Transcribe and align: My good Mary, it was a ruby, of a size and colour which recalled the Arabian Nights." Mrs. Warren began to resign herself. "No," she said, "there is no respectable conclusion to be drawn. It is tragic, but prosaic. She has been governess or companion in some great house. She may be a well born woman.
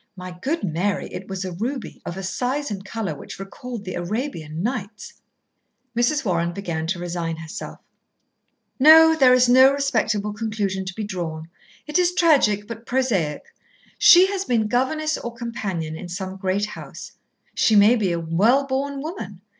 My 0.15 0.31
good 0.41 0.63
Mary, 0.63 1.13
it 1.13 1.27
was 1.27 1.45
a 1.45 1.51
ruby, 1.51 2.01
of 2.07 2.17
a 2.17 2.23
size 2.23 2.71
and 2.71 2.83
colour 2.83 3.13
which 3.13 3.37
recalled 3.37 3.85
the 3.85 3.93
Arabian 3.93 4.63
Nights." 4.63 5.13
Mrs. 5.95 6.25
Warren 6.25 6.53
began 6.53 6.87
to 6.87 6.97
resign 6.97 7.35
herself. 7.35 7.77
"No," 8.79 9.09
she 9.11 9.13
said, 9.13 9.19
"there 9.19 9.33
is 9.35 9.47
no 9.47 9.71
respectable 9.71 10.33
conclusion 10.33 10.85
to 10.85 10.95
be 10.95 11.03
drawn. 11.03 11.49
It 11.85 11.99
is 11.99 12.15
tragic, 12.15 12.65
but 12.67 12.87
prosaic. 12.87 13.43
She 13.99 14.25
has 14.31 14.43
been 14.43 14.65
governess 14.67 15.19
or 15.19 15.35
companion 15.35 15.95
in 15.95 16.07
some 16.09 16.35
great 16.35 16.65
house. 16.65 17.11
She 17.53 17.75
may 17.75 17.95
be 17.95 18.11
a 18.11 18.19
well 18.19 18.65
born 18.65 19.03
woman. 19.03 19.41